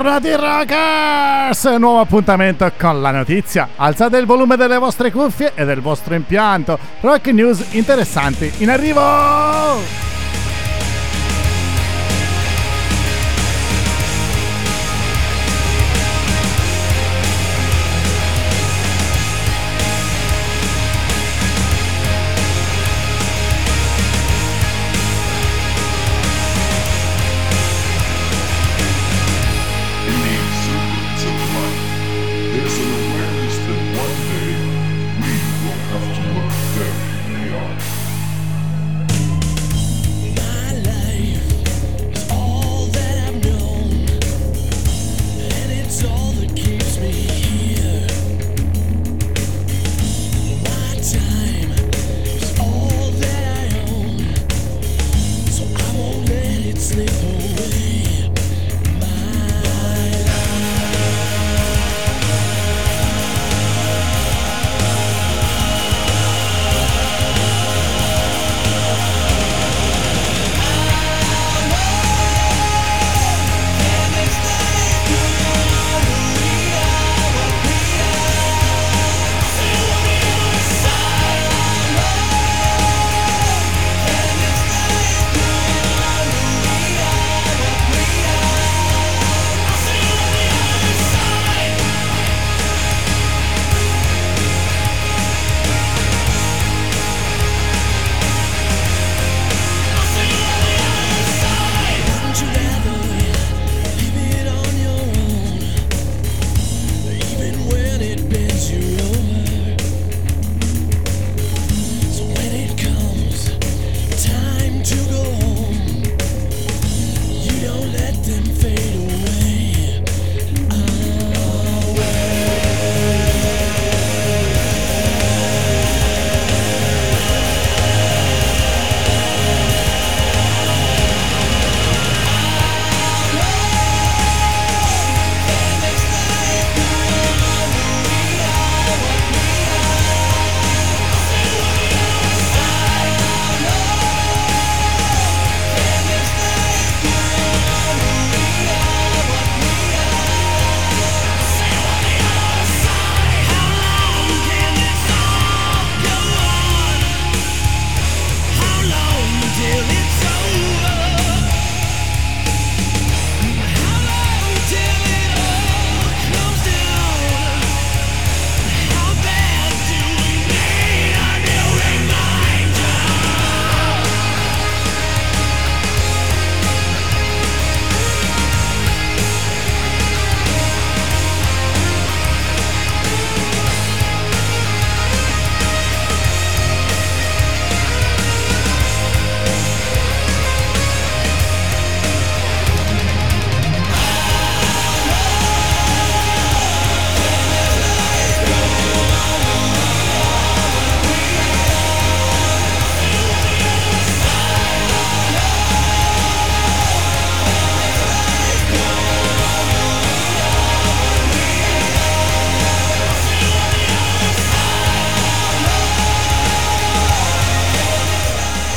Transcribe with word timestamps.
Bentornati 0.00 0.34
rockers! 0.34 1.64
Nuovo 1.76 2.00
appuntamento 2.00 2.72
con 2.78 3.02
la 3.02 3.10
notizia. 3.10 3.68
Alzate 3.76 4.16
il 4.16 4.24
volume 4.24 4.56
delle 4.56 4.78
vostre 4.78 5.12
cuffie 5.12 5.52
e 5.54 5.66
del 5.66 5.82
vostro 5.82 6.14
impianto. 6.14 6.78
Rock 7.00 7.26
news 7.26 7.74
interessanti 7.74 8.50
in 8.62 8.70
arrivo! 8.70 10.19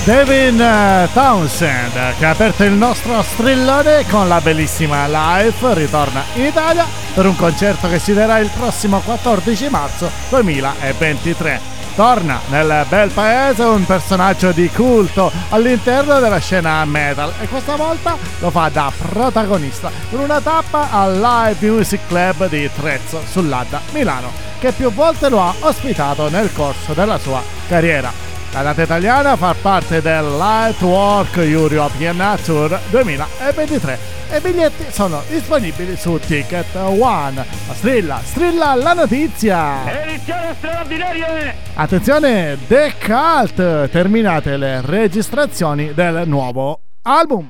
Devin 0.05 0.59
eh, 0.59 1.07
Townsend 1.13 2.17
che 2.17 2.25
ha 2.25 2.31
aperto 2.31 2.65
il 2.65 2.73
nostro 2.73 3.21
strillone 3.21 4.05
con 4.09 4.27
la 4.27 4.41
bellissima 4.41 5.07
Life 5.07 5.73
ritorna 5.75 6.25
in 6.33 6.43
Italia 6.43 6.85
per 7.13 7.25
un 7.25 7.37
concerto 7.37 7.87
che 7.87 7.99
si 7.99 8.13
terrà 8.13 8.39
il 8.39 8.49
prossimo 8.53 8.99
14 8.99 9.69
marzo 9.69 10.11
2023. 10.27 11.61
Torna 11.95 12.41
nel 12.49 12.85
bel 12.89 13.11
paese 13.11 13.63
un 13.63 13.85
personaggio 13.85 14.51
di 14.51 14.67
culto 14.67 15.31
all'interno 15.49 16.19
della 16.19 16.39
scena 16.39 16.83
metal 16.83 17.31
e 17.39 17.47
questa 17.47 17.77
volta 17.77 18.17
lo 18.39 18.51
fa 18.51 18.67
da 18.67 18.91
protagonista 18.97 19.89
con 20.09 20.19
una 20.19 20.41
tappa 20.41 20.89
al 20.91 21.17
Live 21.17 21.65
Music 21.65 22.01
Club 22.07 22.49
di 22.49 22.69
Trezzo 22.75 23.21
sull'Adda 23.25 23.79
Milano 23.91 24.31
che 24.59 24.73
più 24.73 24.91
volte 24.91 25.29
lo 25.29 25.41
ha 25.41 25.53
ospitato 25.59 26.29
nel 26.29 26.51
corso 26.51 26.91
della 26.91 27.17
sua 27.17 27.41
carriera. 27.69 28.32
La 28.53 28.61
data 28.61 28.83
italiana 28.83 29.35
fa 29.35 29.55
parte 29.59 29.99
del 29.99 30.37
Lightwork 30.37 31.37
European 31.37 32.37
Tour 32.45 32.79
2023 32.91 33.97
e 34.29 34.37
i 34.37 34.41
biglietti 34.41 34.85
sono 34.91 35.23
disponibili 35.27 35.95
su 35.95 36.19
Ticket 36.19 36.75
One. 36.75 37.43
Strilla, 37.71 38.21
strilla 38.23 38.75
la 38.75 38.93
notizia! 38.93 40.03
Edizione 40.03 40.53
straordinaria! 40.55 41.53
Attenzione, 41.73 42.59
The 42.67 42.93
Cult! 43.03 43.89
Terminate 43.89 44.55
le 44.57 44.81
registrazioni 44.81 45.91
del 45.95 46.27
nuovo 46.27 46.79
album. 47.01 47.49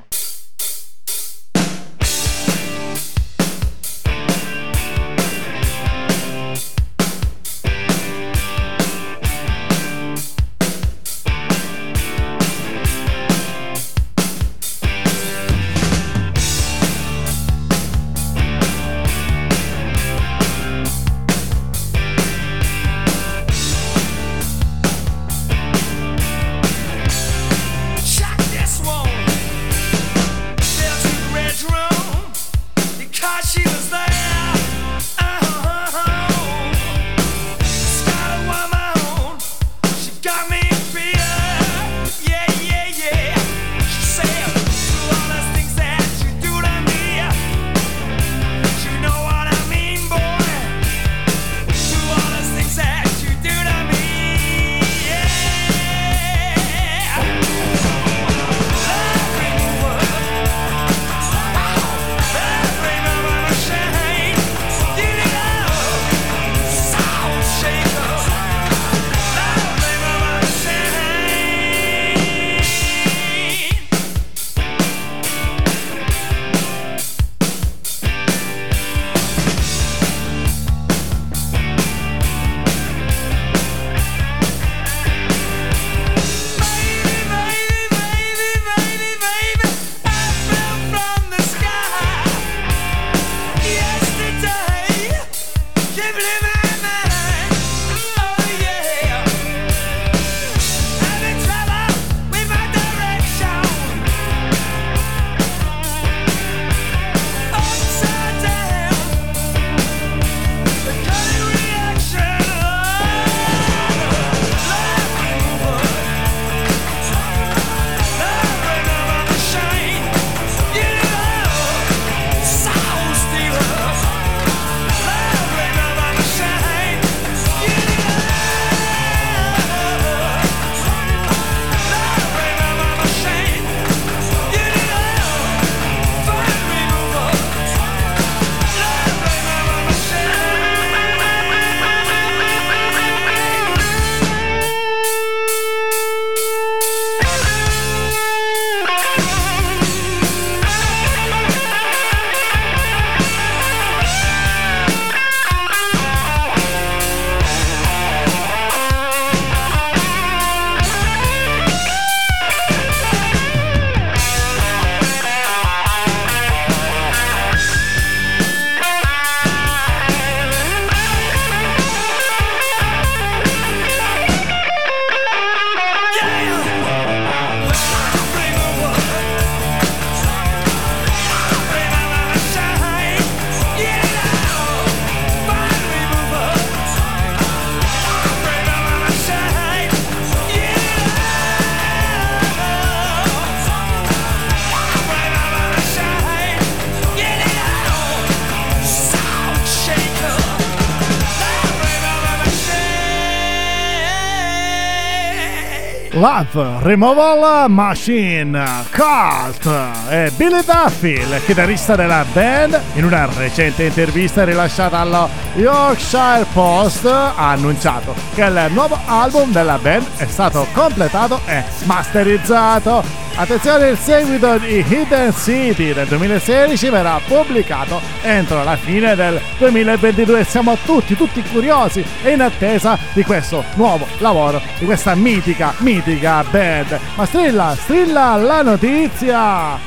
Love 206.14 206.78
Removal 206.82 207.68
Machine 207.68 208.62
Cult 208.92 209.68
e 210.08 210.30
Billy 210.36 210.62
Duffy, 210.64 211.14
il 211.14 211.40
chitarrista 211.44 211.96
della 211.96 212.24
band, 212.32 212.80
in 212.94 213.04
una 213.04 213.28
recente 213.36 213.86
intervista 213.86 214.44
rilasciata 214.44 214.98
allo 215.00 215.28
Yorkshire 215.56 216.46
Post 216.52 217.06
ha 217.06 217.50
annunciato 217.50 218.14
che 218.32 218.42
il 218.42 218.66
nuovo 218.70 218.96
album 219.06 219.50
della 219.50 219.76
band 219.76 220.06
è 220.16 220.26
stato 220.26 220.68
completato 220.72 221.40
e 221.46 221.64
masterizzato 221.84 223.23
Attenzione, 223.36 223.88
il 223.88 223.98
seguito 223.98 224.58
di 224.58 224.84
Hidden 224.88 225.32
City 225.32 225.92
del 225.92 226.06
2016 226.06 226.88
verrà 226.88 227.20
pubblicato 227.26 228.00
entro 228.22 228.62
la 228.62 228.76
fine 228.76 229.16
del 229.16 229.40
2022. 229.58 230.44
Siamo 230.44 230.76
tutti, 230.84 231.16
tutti 231.16 231.42
curiosi 231.42 232.04
e 232.22 232.30
in 232.30 232.40
attesa 232.40 232.96
di 233.12 233.24
questo 233.24 233.64
nuovo 233.74 234.06
lavoro, 234.18 234.62
di 234.78 234.84
questa 234.84 235.16
mitica, 235.16 235.74
mitica 235.78 236.44
band. 236.48 236.96
Ma 237.16 237.26
strilla, 237.26 237.74
strilla 237.76 238.36
la 238.36 238.62
notizia! 238.62 239.78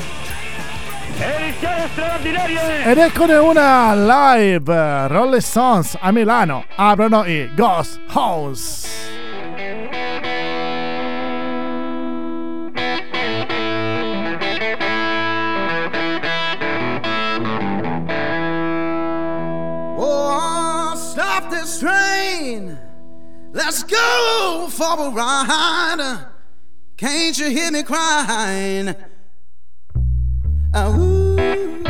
Ed 2.83 2.97
eccone 2.97 3.35
una 3.35 3.95
live! 3.95 5.07
Rolling 5.07 5.41
Stones 5.41 5.97
a 5.97 6.11
Milano 6.11 6.65
aprono 6.75 7.23
i 7.25 7.49
Ghost 7.55 8.01
House. 8.11 9.16
Train. 21.79 22.77
Let's 23.53 23.83
go 23.83 24.67
for 24.69 25.07
a 25.07 25.09
ride. 25.09 26.25
Can't 26.97 27.37
you 27.37 27.49
hear 27.49 27.71
me 27.71 27.83
crying? 27.83 28.95
Ooh. 30.75 31.86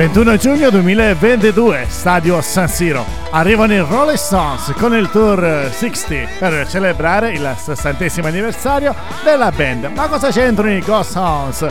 ...21 0.00 0.38
giugno 0.38 0.70
2022, 0.70 1.84
Stadio 1.86 2.40
San 2.40 2.68
Siro. 2.68 3.04
Arrivano 3.32 3.74
i 3.74 3.80
Rolling 3.80 4.16
Stones 4.16 4.72
con 4.78 4.94
il 4.94 5.10
tour 5.10 5.68
60 5.70 6.14
per 6.38 6.66
celebrare 6.66 7.32
il 7.32 7.54
60 7.54 8.26
anniversario 8.26 8.94
della 9.22 9.52
band. 9.52 9.90
Ma 9.94 10.08
cosa 10.08 10.30
c'entrano 10.30 10.72
i 10.72 10.80
Ghost 10.80 11.16
Hounds? 11.16 11.66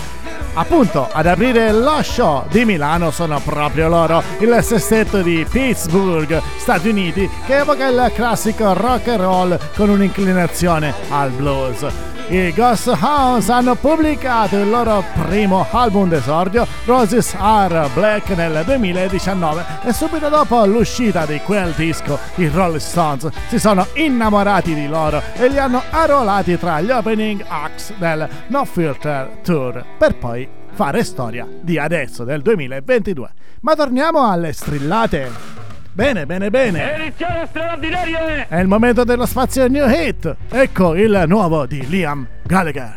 Appunto, 0.54 1.10
ad 1.12 1.26
aprire 1.26 1.72
lo 1.72 2.04
show 2.04 2.46
di 2.52 2.66
Milano 2.66 3.10
sono 3.10 3.40
proprio 3.40 3.88
loro, 3.88 4.22
il 4.38 4.60
sestetto 4.62 5.24
di 5.24 5.44
Pittsburgh, 5.50 6.40
Stati 6.58 6.90
Uniti, 6.90 7.28
che 7.48 7.58
evoca 7.58 7.88
il 7.88 8.12
classico 8.14 8.74
rock 8.74 9.08
and 9.08 9.22
roll 9.22 9.60
con 9.76 9.90
un'inclinazione 9.90 10.94
al 11.10 11.32
blues. 11.32 12.19
I 12.32 12.54
Ghost 12.54 12.86
Hounds 12.88 13.50
hanno 13.50 13.74
pubblicato 13.74 14.56
il 14.56 14.70
loro 14.70 15.04
primo 15.20 15.66
album 15.72 16.10
d'esordio, 16.10 16.68
Roses 16.86 17.34
Are 17.36 17.90
Black, 17.96 18.30
nel 18.30 18.62
2019 18.66 19.66
e 19.84 19.92
subito 19.94 20.30
dopo 20.30 20.64
l'uscita 20.66 21.26
di 21.26 21.40
quel 21.40 21.72
disco 21.72 22.20
i 22.36 22.48
Rolling 22.48 22.80
Stones 22.80 23.30
si 23.48 23.58
sono 23.58 23.88
innamorati 23.94 24.76
di 24.76 24.88
loro 24.88 25.24
e 25.34 25.48
li 25.48 25.58
hanno 25.58 25.82
arruolati 25.90 26.60
tra 26.60 26.80
gli 26.82 26.92
opening 26.92 27.44
acts 27.48 27.94
del 27.98 28.30
No 28.50 28.64
Filter 28.64 29.40
Tour 29.42 29.84
per 29.98 30.16
poi 30.16 30.48
fare 30.72 31.04
storia 31.04 31.48
di 31.62 31.80
adesso, 31.80 32.24
del 32.24 32.44
2022. 32.44 33.30
Ma 33.62 33.74
torniamo 33.74 34.30
alle 34.30 34.54
strillate. 34.54 35.59
Bene, 36.00 36.26
bene, 36.26 36.50
bene. 36.50 36.96
Edizione 36.96 37.46
straordinaria! 37.50 38.48
È 38.48 38.58
il 38.58 38.68
momento 38.68 39.04
dello 39.04 39.26
spazio 39.26 39.68
New 39.68 39.86
Hit. 39.86 40.34
Ecco 40.50 40.96
il 40.96 41.26
nuovo 41.28 41.66
di 41.66 41.86
Liam 41.90 42.26
Gallagher. 42.44 42.96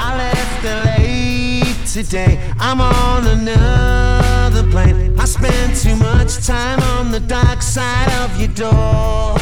I 0.00 0.16
left 0.16 0.62
the 0.62 0.74
late 0.84 1.76
today. 1.84 2.38
I'm 2.58 2.80
on 2.80 3.26
another 3.26 4.66
plane. 4.70 5.12
I 5.18 5.26
spent 5.26 5.82
too 5.82 5.96
much 5.96 6.46
time 6.46 6.80
on 6.98 7.10
the 7.10 7.20
dark 7.20 7.60
side 7.60 8.10
of 8.24 8.34
your 8.40 8.50
door. 8.54 9.38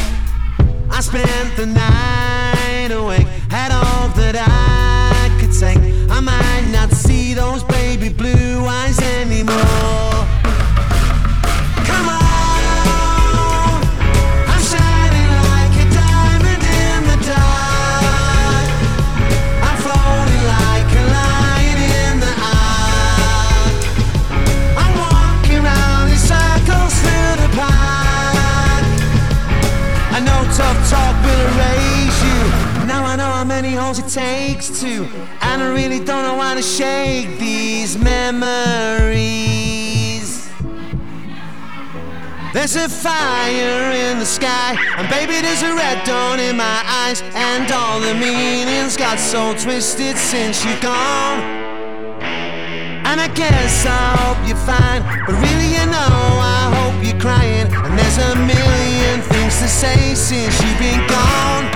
I 0.91 0.99
spent 0.99 1.55
the 1.55 1.67
night 1.67 2.91
awake. 2.91 3.27
Had 3.49 3.71
all 3.71 4.09
that 4.15 4.35
I 4.35 5.29
could 5.39 5.57
take. 5.57 5.79
I 6.11 6.19
might 6.19 6.69
not 6.73 6.91
see 6.91 7.33
those 7.33 7.63
baby 7.63 8.09
blue 8.09 8.65
eyes 8.67 8.99
anymore. 8.99 10.12
Takes 34.13 34.81
to, 34.81 35.05
and 35.41 35.63
I 35.63 35.71
really 35.73 35.97
don't 35.97 36.23
know 36.23 36.39
how 36.39 36.53
to 36.53 36.61
shake 36.61 37.39
these 37.39 37.97
memories. 37.97 39.17
There's 42.53 42.75
a 42.75 42.87
fire 42.87 43.91
in 43.91 44.19
the 44.19 44.25
sky, 44.25 44.77
and 44.97 45.09
baby, 45.09 45.41
there's 45.41 45.63
a 45.63 45.73
red 45.73 46.05
dawn 46.05 46.39
in 46.39 46.57
my 46.57 46.83
eyes, 46.85 47.23
and 47.33 47.71
all 47.71 47.99
the 47.99 48.13
meanings 48.13 48.95
got 48.95 49.17
so 49.17 49.55
twisted 49.57 50.17
since 50.17 50.63
you're 50.63 50.79
gone. 50.79 51.41
And 53.09 53.19
I 53.19 53.27
guess 53.33 53.85
I 53.87 54.15
hope 54.21 54.47
you're 54.47 54.55
fine, 54.55 55.01
but 55.25 55.33
really, 55.33 55.69
you 55.73 55.85
know, 55.87 56.39
I 56.39 56.69
hope 56.77 57.03
you're 57.03 57.19
crying. 57.19 57.67
And 57.73 57.97
there's 57.97 58.17
a 58.19 58.35
million 58.35 59.21
things 59.21 59.59
to 59.61 59.67
say 59.67 60.13
since 60.13 60.61
you've 60.61 60.79
been 60.79 61.07
gone. 61.07 61.72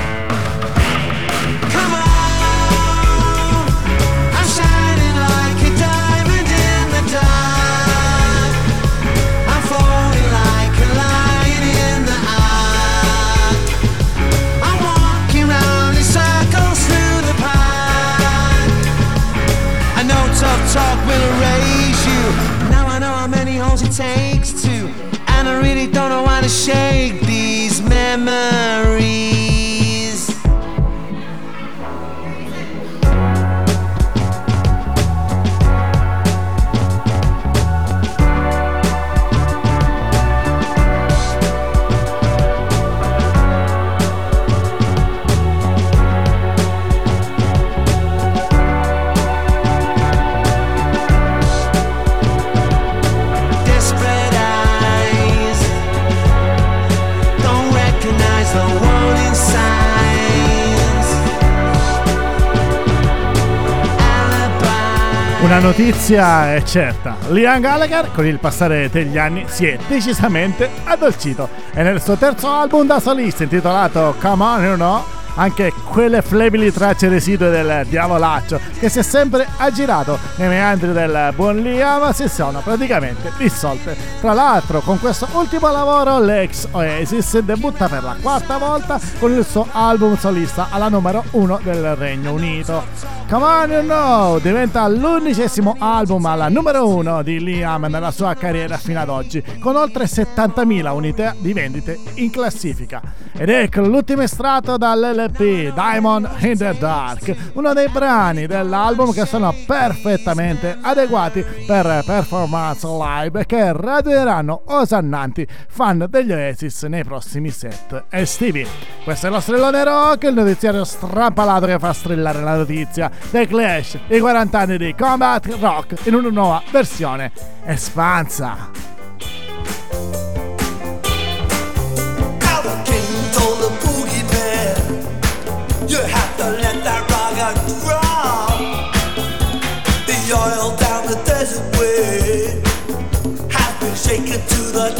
Una 65.39 65.59
notizia 65.59 66.55
è 66.55 66.63
certa, 66.63 67.15
Liam 67.29 67.61
Gallagher 67.61 68.11
con 68.11 68.25
il 68.25 68.39
passare 68.39 68.89
degli 68.89 69.19
anni 69.19 69.45
si 69.47 69.67
è 69.67 69.77
decisamente 69.87 70.67
addolcito. 70.83 71.47
E 71.73 71.83
nel 71.83 72.01
suo 72.01 72.15
terzo 72.15 72.47
album 72.47 72.87
da 72.87 72.99
solista 72.99 73.43
intitolato 73.43 74.15
Come 74.19 74.43
On 74.43 74.63
You 74.63 74.75
Know 74.75 75.16
anche 75.37 75.71
quelle 75.91 76.21
flebili 76.21 76.71
tracce 76.71 77.07
residue 77.07 77.49
del 77.49 77.85
diavolaccio 77.87 78.59
che 78.79 78.89
si 78.89 78.99
è 78.99 79.03
sempre 79.03 79.47
aggirato 79.57 80.17
nei 80.35 80.49
meandri 80.49 80.91
del 80.91 81.33
buon 81.35 81.57
Liam 81.57 82.11
si 82.11 82.27
sono 82.27 82.59
praticamente 82.59 83.31
dissolte. 83.37 83.95
Tra 84.19 84.33
l'altro 84.33 84.81
con 84.81 84.99
questo 84.99 85.27
ultimo 85.33 85.71
lavoro 85.71 86.19
l'ex 86.19 86.67
Oasis 86.71 87.39
debutta 87.39 87.87
per 87.87 88.03
la 88.03 88.15
quarta 88.21 88.57
volta 88.57 88.99
con 89.19 89.31
il 89.31 89.45
suo 89.45 89.67
album 89.71 90.17
solista 90.17 90.67
alla 90.69 90.89
numero 90.89 91.23
1 91.31 91.59
del 91.63 91.95
Regno 91.95 92.33
Unito. 92.33 93.15
Come 93.29 93.43
On 93.43 93.69
You 93.69 93.81
Know 93.83 94.39
diventa 94.39 94.87
l'undicesimo 94.87 95.75
album 95.79 96.25
alla 96.25 96.47
numero 96.47 96.87
1 96.87 97.23
di 97.23 97.41
Liam 97.41 97.85
nella 97.89 98.11
sua 98.11 98.33
carriera 98.35 98.77
fino 98.77 99.01
ad 99.01 99.09
oggi, 99.09 99.43
con 99.59 99.75
oltre 99.75 100.05
70.000 100.05 100.93
unità 100.93 101.35
di 101.37 101.51
vendite 101.51 101.99
in 102.15 102.29
classifica. 102.29 103.01
Ed 103.33 103.49
ecco 103.49 103.81
l'ultimo 103.81 104.21
estratto 104.21 104.77
dall'LP 104.77 105.26
Diamond 105.29 106.29
in 106.39 106.57
the 106.57 106.75
Dark, 106.77 107.35
uno 107.53 107.73
dei 107.73 107.87
brani 107.89 108.45
dell'album 108.45 109.13
che 109.13 109.25
sono 109.25 109.53
perfettamente 109.65 110.77
adeguati 110.81 111.43
per 111.65 112.03
performance 112.05 112.87
live 112.87 113.45
che 113.45 113.71
radieranno 113.73 114.63
osannanti 114.65 115.47
fan 115.67 116.05
degli 116.09 116.31
Oasis 116.31 116.83
nei 116.83 117.03
prossimi 117.03 117.49
set 117.49 118.05
estivi. 118.09 118.65
Questo 119.03 119.27
è 119.27 119.29
lo 119.29 119.39
strillone 119.39 119.83
rock, 119.83 120.23
il 120.23 120.33
notiziario 120.33 120.83
strampalato 120.83 121.65
che 121.65 121.79
fa 121.79 121.93
strillare 121.93 122.41
la 122.41 122.55
notizia 122.55 123.09
dei 123.29 123.47
Clash, 123.47 123.97
i 124.07 124.19
40 124.19 124.59
anni 124.59 124.77
di 124.77 124.95
Combat 124.95 125.45
Rock 125.59 126.05
in 126.05 126.15
una 126.15 126.29
nuova 126.29 126.61
versione 126.71 127.31
espansa. 127.65 128.96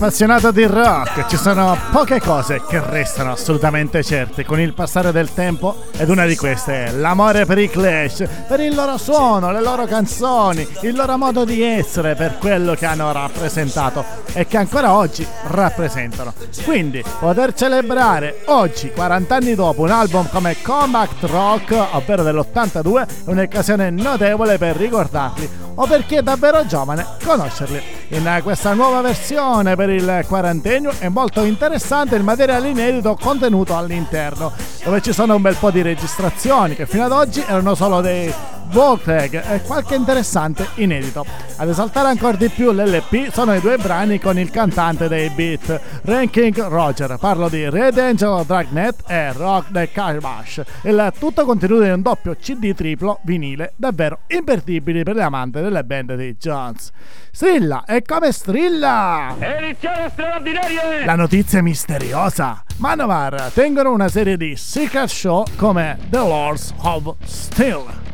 appassionato 0.00 0.50
di 0.50 0.64
rock 0.64 1.26
ci 1.26 1.36
sono 1.36 1.76
poche 1.92 2.20
cose 2.20 2.62
che 2.66 2.80
restano 2.82 3.32
assolutamente 3.32 4.02
certe 4.02 4.46
con 4.46 4.58
il 4.58 4.72
passare 4.72 5.12
del 5.12 5.30
tempo 5.34 5.76
ed 5.94 6.08
una 6.08 6.24
di 6.24 6.36
queste 6.36 6.86
è 6.86 6.92
l'amore 6.92 7.44
per 7.44 7.58
i 7.58 7.68
Clash, 7.68 8.26
per 8.48 8.60
il 8.60 8.74
loro 8.74 8.96
suono, 8.96 9.52
le 9.52 9.60
loro 9.60 9.84
canzoni, 9.84 10.66
il 10.84 10.94
loro 10.94 11.18
modo 11.18 11.44
di 11.44 11.60
essere, 11.60 12.14
per 12.14 12.38
quello 12.38 12.72
che 12.72 12.86
hanno 12.86 13.12
rappresentato 13.12 14.02
e 14.32 14.46
che 14.46 14.56
ancora 14.56 14.94
oggi 14.94 15.26
rappresentano. 15.48 16.32
Quindi 16.64 17.04
poter 17.18 17.52
celebrare 17.52 18.40
oggi, 18.46 18.90
40 18.92 19.34
anni 19.34 19.54
dopo, 19.54 19.82
un 19.82 19.90
album 19.90 20.30
come 20.30 20.56
Compact 20.62 21.24
Rock, 21.24 21.76
ovvero 21.92 22.22
dell'82, 22.22 23.06
è 23.06 23.06
un'occasione 23.26 23.90
notevole 23.90 24.56
per 24.56 24.76
ricordarli 24.76 25.68
o 25.80 25.86
per 25.86 26.04
chi 26.04 26.16
è 26.16 26.22
davvero 26.22 26.66
giovane 26.66 27.06
conoscerli. 27.24 27.82
In 28.08 28.40
questa 28.42 28.74
nuova 28.74 29.00
versione 29.00 29.76
per 29.76 29.88
il 29.88 30.24
quarantennio 30.28 30.92
è 30.98 31.08
molto 31.08 31.42
interessante 31.42 32.16
il 32.16 32.22
materiale 32.22 32.68
inedito 32.68 33.16
contenuto 33.18 33.74
all'interno, 33.74 34.52
dove 34.84 35.00
ci 35.00 35.12
sono 35.12 35.36
un 35.36 35.42
bel 35.42 35.56
po' 35.56 35.70
di 35.70 35.80
registrazioni 35.80 36.74
che 36.74 36.86
fino 36.86 37.04
ad 37.04 37.12
oggi 37.12 37.42
erano 37.46 37.74
solo 37.74 38.02
dei 38.02 38.32
Volteg 38.70 39.42
e 39.48 39.62
qualche 39.62 39.96
interessante 39.96 40.68
inedito. 40.74 41.24
Ad 41.56 41.68
esaltare 41.68 42.08
ancora 42.08 42.36
di 42.36 42.48
più 42.48 42.70
l'LP 42.70 43.30
sono 43.32 43.54
i 43.54 43.60
due 43.60 43.76
brani 43.76 44.20
con 44.20 44.38
il 44.38 44.50
cantante 44.50 45.08
dei 45.08 45.28
beat, 45.30 45.80
Ranking 46.02 46.56
Roger. 46.68 47.16
Parlo 47.18 47.48
di 47.48 47.68
Red 47.68 47.98
Angel 47.98 48.44
Dragnet 48.44 49.02
e 49.08 49.32
Rock 49.32 49.72
the 49.72 49.90
Carbash. 49.90 50.62
Il 50.82 51.12
tutto 51.18 51.44
contenuto 51.44 51.82
in 51.84 51.92
un 51.92 52.02
doppio 52.02 52.36
CD 52.36 52.72
triplo 52.72 53.18
vinile, 53.22 53.72
davvero 53.76 54.20
imperdibili 54.28 55.02
per 55.02 55.16
le 55.16 55.22
amanti 55.22 55.60
delle 55.60 55.82
band 55.82 56.14
di 56.14 56.36
Jones. 56.38 56.90
Strilla, 57.32 57.84
e 57.84 58.02
come 58.02 58.32
strilla? 58.32 59.34
Edizione 59.38 60.08
straordinaria! 60.10 61.04
La 61.04 61.16
notizia 61.16 61.60
misteriosa. 61.62 62.62
Manovar 62.76 63.50
tengono 63.52 63.92
una 63.92 64.08
serie 64.08 64.36
di 64.36 64.56
secret 64.56 65.08
show 65.08 65.44
come 65.56 65.98
The 66.08 66.18
Lords 66.18 66.72
of 66.78 67.14
Steel. 67.24 68.09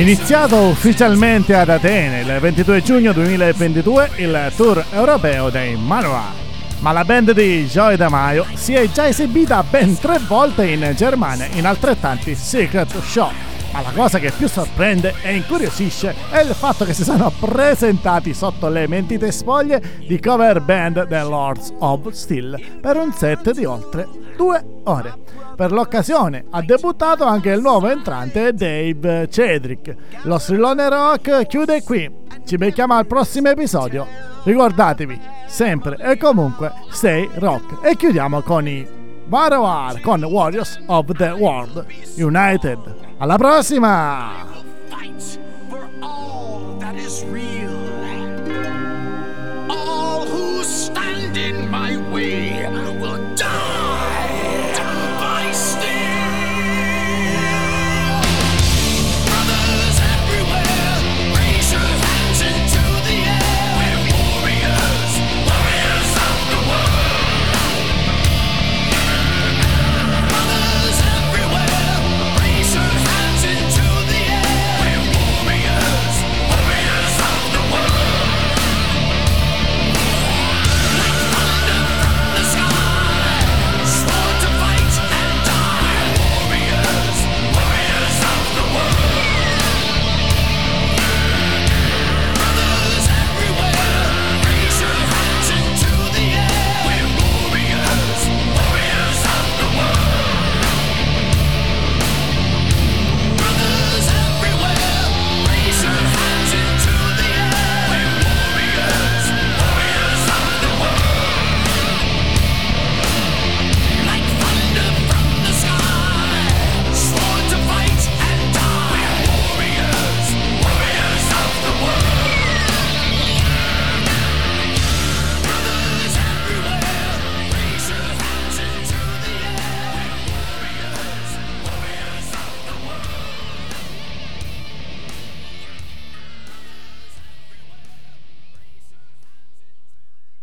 Iniziato 0.00 0.56
ufficialmente 0.68 1.54
ad 1.54 1.68
Atene 1.68 2.20
il 2.20 2.38
22 2.40 2.82
giugno 2.82 3.12
2022 3.12 4.10
il 4.16 4.52
tour 4.56 4.82
europeo 4.90 5.50
dei 5.50 5.76
Manoa. 5.76 6.32
Ma 6.78 6.92
la 6.92 7.04
band 7.04 7.32
di 7.32 7.66
Joy 7.66 7.96
Damaio 7.96 8.46
si 8.54 8.72
è 8.72 8.90
già 8.90 9.06
esibita 9.06 9.62
ben 9.62 9.98
tre 9.98 10.18
volte 10.26 10.66
in 10.66 10.92
Germania 10.96 11.46
in 11.52 11.66
altrettanti 11.66 12.34
secret 12.34 13.00
show. 13.02 13.51
Ma 13.72 13.80
la 13.80 13.92
cosa 13.92 14.18
che 14.18 14.30
più 14.30 14.48
sorprende 14.48 15.14
e 15.22 15.34
incuriosisce 15.34 16.14
è 16.30 16.40
il 16.40 16.54
fatto 16.54 16.84
che 16.84 16.92
si 16.92 17.04
sono 17.04 17.32
presentati 17.40 18.34
sotto 18.34 18.68
le 18.68 18.86
mentite 18.86 19.32
spoglie 19.32 19.82
di 20.06 20.20
cover 20.20 20.60
band 20.60 21.08
The 21.08 21.22
Lords 21.22 21.72
of 21.78 22.08
Steel 22.10 22.60
per 22.80 22.96
un 22.96 23.12
set 23.14 23.52
di 23.52 23.64
oltre 23.64 24.06
due 24.36 24.62
ore. 24.84 25.14
Per 25.56 25.72
l'occasione 25.72 26.44
ha 26.50 26.60
debuttato 26.60 27.24
anche 27.24 27.50
il 27.50 27.62
nuovo 27.62 27.88
entrante 27.88 28.52
Dave 28.52 29.28
Cedric. 29.30 29.94
Lo 30.22 30.38
strillone 30.38 30.88
rock 30.90 31.46
chiude 31.46 31.82
qui. 31.82 32.10
Ci 32.44 32.56
becchiamo 32.56 32.94
al 32.94 33.06
prossimo 33.06 33.48
episodio. 33.48 34.06
Ricordatevi, 34.42 35.18
sempre 35.46 35.96
e 35.98 36.18
comunque, 36.18 36.72
stay 36.90 37.28
rock. 37.34 37.82
E 37.86 37.96
chiudiamo 37.96 38.42
con 38.42 38.66
i 38.66 39.00
Varoar 39.32 39.98
con 40.02 40.22
Warriors 40.24 40.78
of 40.88 41.06
the 41.16 41.30
World 41.30 41.86
United. 42.18 42.78
Alla 43.16 43.38
prossima! 43.38 44.44